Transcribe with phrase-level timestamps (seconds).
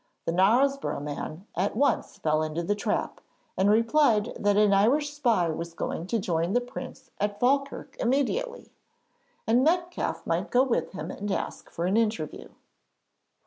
[0.25, 3.21] The Knaresborough man at once fell into the trap
[3.55, 8.71] and replied that an Irish spy was going to join the Prince at Falkirk immediately,
[9.45, 12.49] and Metcalfe might go with him and ask for an interview.